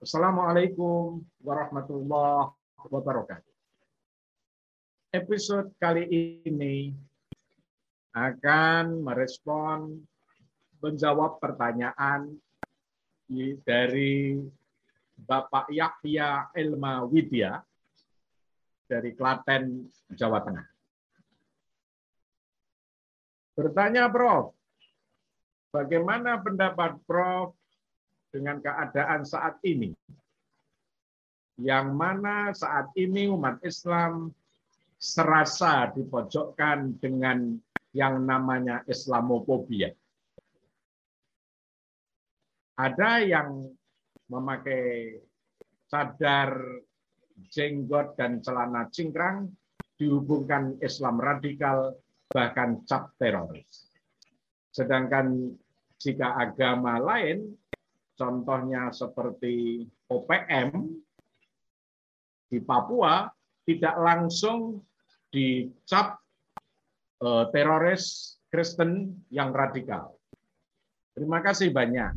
[0.00, 2.56] Assalamualaikum warahmatullahi
[2.88, 3.52] wabarakatuh.
[5.12, 6.08] Episode kali
[6.48, 6.96] ini
[8.16, 10.00] akan merespon
[10.80, 12.32] menjawab pertanyaan
[13.60, 14.40] dari
[15.20, 17.60] Bapak Yahya Elma Widya
[18.88, 19.84] dari Klaten,
[20.16, 20.64] Jawa Tengah.
[23.52, 24.56] Bertanya Prof,
[25.68, 27.59] bagaimana pendapat Prof
[28.30, 29.94] dengan keadaan saat ini?
[31.60, 34.32] Yang mana saat ini umat Islam
[34.96, 37.58] serasa dipojokkan dengan
[37.92, 39.92] yang namanya Islamophobia.
[42.80, 43.68] Ada yang
[44.30, 45.20] memakai
[45.90, 46.56] cadar,
[47.52, 49.52] jenggot, dan celana cingkrang
[50.00, 51.92] dihubungkan Islam radikal,
[52.32, 53.90] bahkan cap teroris.
[54.72, 55.52] Sedangkan
[56.00, 57.52] jika agama lain
[58.20, 60.92] contohnya seperti OPM
[62.52, 63.24] di Papua
[63.64, 64.84] tidak langsung
[65.32, 66.20] dicap
[67.24, 70.12] eh, teroris Kristen yang radikal.
[71.16, 72.12] Terima kasih banyak.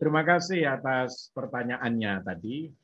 [0.00, 2.83] Terima kasih atas pertanyaannya tadi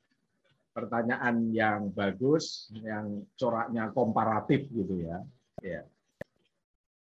[0.70, 5.18] pertanyaan yang bagus, yang coraknya komparatif gitu ya.
[5.62, 5.82] ya.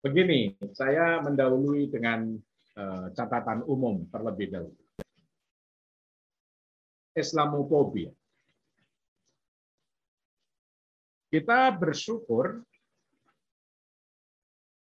[0.01, 2.39] Begini, saya mendahului dengan
[2.79, 4.83] uh, catatan umum terlebih dahulu.
[7.19, 8.15] Islamofobia.
[11.29, 12.63] Kita bersyukur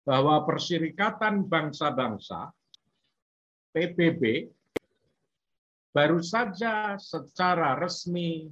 [0.01, 2.49] bahwa Persyirikatan Bangsa-Bangsa
[3.75, 4.49] PBB
[5.93, 8.49] baru saja secara resmi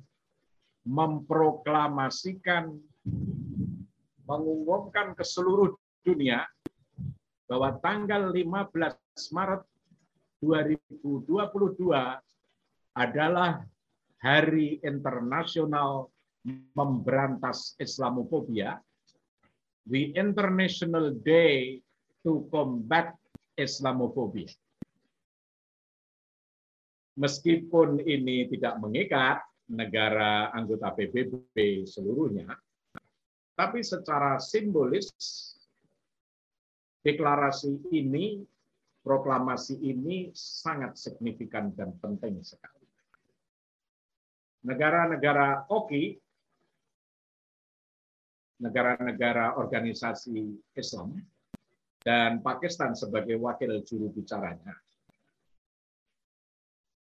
[0.89, 2.73] memproklamasikan,
[4.25, 6.49] mengumumkan ke seluruh dunia
[7.45, 8.97] bahwa tanggal 15
[9.29, 9.61] Maret
[10.41, 11.93] 2022
[12.97, 13.61] adalah
[14.19, 16.09] Hari Internasional
[16.73, 18.81] Memberantas Islamophobia,
[19.85, 21.83] the International Day
[22.25, 23.13] to Combat
[23.53, 24.49] Islamophobia.
[27.19, 32.49] Meskipun ini tidak mengikat, negara anggota PBB seluruhnya,
[33.53, 35.13] tapi secara simbolis
[37.05, 38.41] deklarasi ini,
[39.05, 42.87] proklamasi ini sangat signifikan dan penting sekali.
[44.65, 46.19] Negara-negara OKI,
[48.59, 51.15] negara-negara organisasi Islam,
[52.03, 54.75] dan Pakistan sebagai wakil juru bicaranya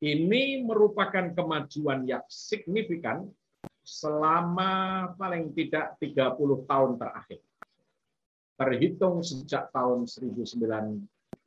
[0.03, 3.25] ini merupakan kemajuan yang signifikan
[3.81, 7.41] selama paling tidak 30 tahun terakhir.
[8.57, 10.85] Terhitung sejak tahun 1990-an.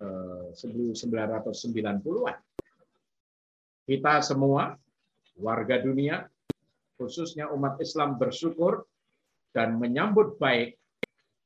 [0.00, 0.48] Eh,
[3.90, 4.78] Kita semua,
[5.38, 6.30] warga dunia,
[6.94, 8.86] khususnya umat Islam bersyukur
[9.50, 10.78] dan menyambut baik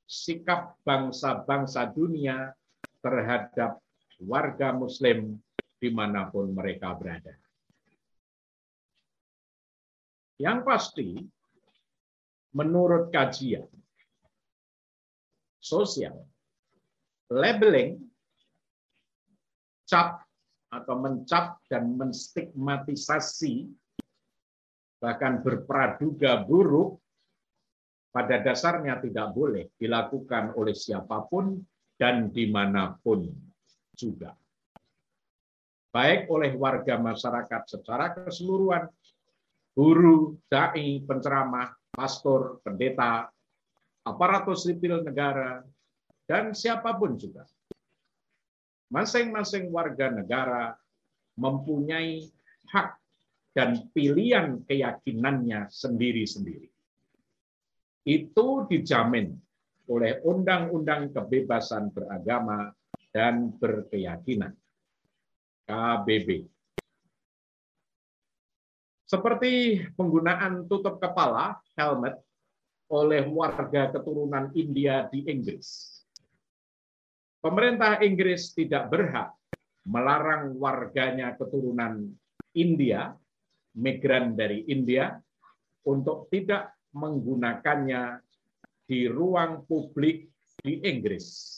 [0.05, 2.53] sikap bangsa-bangsa dunia
[3.01, 3.81] terhadap
[4.21, 5.41] warga muslim
[5.85, 7.37] di mana pun mereka berada.
[10.41, 11.09] Yang pasti,
[12.57, 13.69] menurut kajian
[15.61, 16.25] sosial,
[17.29, 18.01] labeling,
[19.85, 20.25] cap
[20.73, 23.69] atau mencap dan menstigmatisasi,
[24.97, 26.97] bahkan berpraduga buruk,
[28.09, 31.61] pada dasarnya tidak boleh dilakukan oleh siapa pun
[32.01, 33.27] dan di mana pun
[33.95, 34.35] juga
[35.95, 38.91] baik oleh warga masyarakat secara keseluruhan,
[39.79, 43.31] guru, dai, penceramah, pastor, pendeta,
[44.03, 45.63] aparatus sipil negara,
[46.27, 47.47] dan siapa pun juga.
[48.91, 50.75] Masing-masing warga negara
[51.39, 52.27] mempunyai
[52.75, 52.99] hak
[53.55, 56.67] dan pilihan keyakinannya sendiri-sendiri.
[58.03, 59.31] Itu dijamin
[59.87, 62.75] oleh Undang-Undang Kebebasan Beragama
[63.15, 64.64] dan Berkeyakinan.
[65.65, 66.45] KBB.
[69.05, 72.17] Seperti penggunaan tutup kepala, helmet,
[72.89, 76.01] oleh warga keturunan India di Inggris.
[77.41, 79.33] Pemerintah Inggris tidak berhak
[79.85, 82.09] melarang warganya keturunan
[82.57, 83.13] India,
[83.77, 85.13] migran dari India,
[85.85, 88.25] untuk tidak menggunakannya
[88.89, 90.29] di ruang publik
[90.65, 91.53] di Inggris.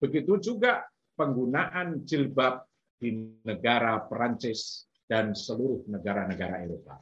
[0.00, 2.64] Begitu juga penggunaan jilbab
[2.96, 6.96] di negara Perancis dan seluruh negara-negara Eropa.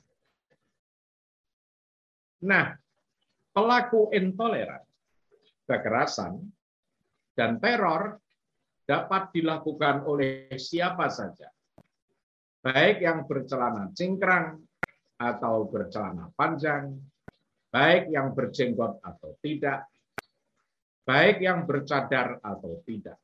[2.40, 2.72] Nah,
[3.52, 4.80] pelaku intoleran,
[5.68, 6.40] kekerasan,
[7.36, 8.16] dan teror
[8.88, 11.52] dapat dilakukan oleh siapa saja,
[12.64, 14.58] baik yang bercelana cingkrang
[15.20, 16.96] atau bercelana panjang,
[17.68, 19.84] baik yang berjenggot atau tidak,
[21.04, 23.20] baik yang bercadar atau tidak.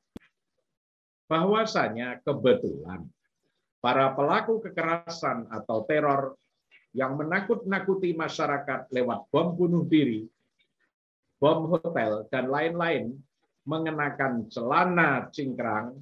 [1.27, 3.07] Bahwasanya kebetulan
[3.83, 6.39] para pelaku kekerasan atau teror
[6.97, 10.25] yang menakut-nakuti masyarakat lewat bom bunuh diri,
[11.37, 13.13] bom hotel, dan lain-lain
[13.69, 15.93] mengenakan celana cingkrang,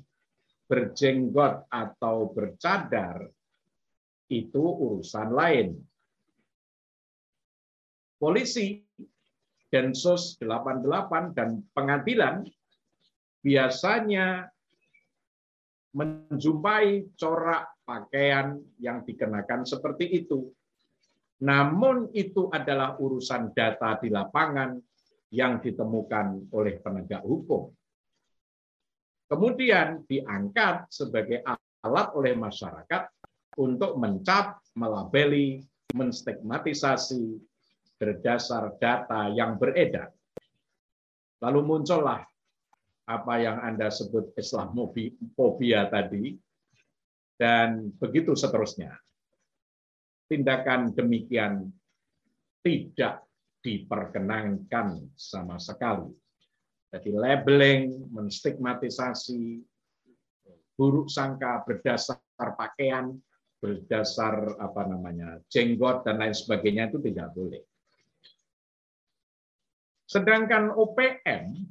[0.71, 3.27] berjenggot atau bercadar,
[4.31, 5.69] itu urusan lain.
[8.17, 8.81] Polisi,
[9.69, 12.47] Densus 88, dan pengadilan
[13.43, 14.54] biasanya
[15.95, 20.51] menjumpai corak pakaian yang dikenakan seperti itu.
[21.47, 24.75] Namun itu adalah urusan data di lapangan
[25.31, 27.71] yang ditemukan oleh penegak hukum.
[29.31, 31.43] Kemudian diangkat sebagai
[31.83, 33.03] alat oleh masyarakat
[33.59, 35.63] untuk mencap, melabeli,
[35.95, 37.39] menstigmatisasi
[37.95, 40.11] berdasar data yang beredar.
[41.43, 42.25] Lalu muncullah
[43.05, 46.37] apa yang Anda sebut Islamophobia tadi,
[47.37, 48.97] dan begitu seterusnya.
[50.25, 51.69] Tindakan demikian
[52.65, 53.29] tidak
[53.61, 56.09] diperkenankan sama sekali.
[56.89, 59.61] Jadi labeling, menstigmatisasi,
[60.79, 63.13] buruk sangka berdasar pakaian,
[63.59, 67.63] berdasar apa namanya jenggot dan lain sebagainya itu tidak boleh.
[70.05, 71.67] Sedangkan OPM,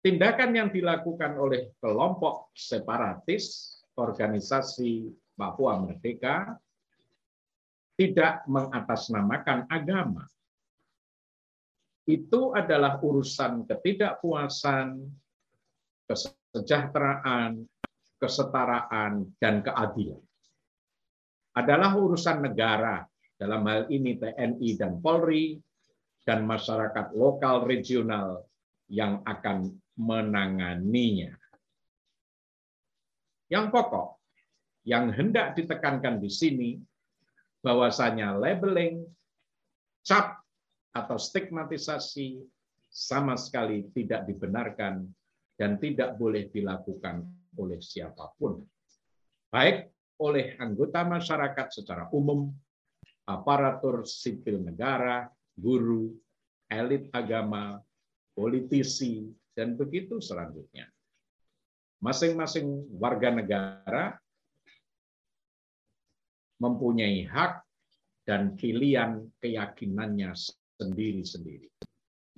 [0.00, 6.54] tindakan yang dilakukan oleh kelompok separatis, organisasi Papua Merdeka,
[7.98, 10.26] tidak mengatasnamakan agama
[12.08, 14.96] itu adalah urusan ketidakpuasan,
[16.08, 17.68] kesejahteraan,
[18.16, 20.24] kesetaraan, dan keadilan.
[21.52, 23.04] Adalah urusan negara,
[23.36, 25.60] dalam hal ini TNI dan Polri,
[26.24, 28.40] dan masyarakat lokal regional
[28.88, 31.34] yang akan menanganinya.
[33.50, 34.08] Yang pokok,
[34.86, 36.70] yang hendak ditekankan di sini,
[37.60, 39.02] bahwasanya labeling,
[40.06, 40.40] cap
[40.94, 42.40] atau stigmatisasi
[42.88, 45.04] sama sekali tidak dibenarkan
[45.58, 47.26] dan tidak boleh dilakukan
[47.58, 48.62] oleh siapa pun.
[49.50, 49.90] Baik
[50.22, 52.48] oleh anggota masyarakat secara umum,
[53.28, 55.28] aparatur sipil negara,
[55.58, 56.14] guru,
[56.70, 57.80] elit agama,
[58.32, 59.26] politisi,
[59.58, 60.86] dan begitu selanjutnya.
[61.98, 64.14] Masing-masing warga negara
[66.62, 67.66] mempunyai hak
[68.22, 70.30] dan pilihan keyakinannya
[70.78, 71.66] sendiri-sendiri.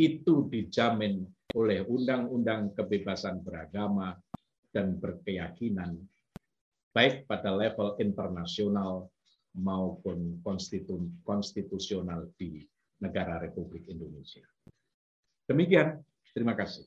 [0.00, 4.16] Itu dijamin oleh Undang-Undang Kebebasan Beragama
[4.72, 6.00] dan Berkeyakinan,
[6.96, 9.12] baik pada level internasional
[9.60, 10.40] maupun
[11.26, 12.64] konstitusional di
[13.04, 14.46] negara Republik Indonesia.
[15.44, 16.00] Demikian,
[16.34, 16.86] terima kasih.